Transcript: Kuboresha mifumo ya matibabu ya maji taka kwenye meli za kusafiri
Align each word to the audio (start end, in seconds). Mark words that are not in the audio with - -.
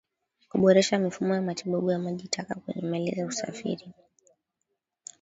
Kuboresha 0.49 0.99
mifumo 0.99 1.35
ya 1.35 1.41
matibabu 1.41 1.91
ya 1.91 1.99
maji 1.99 2.27
taka 2.27 2.55
kwenye 2.55 2.81
meli 2.81 3.15
za 3.15 3.25
kusafiri 3.25 3.93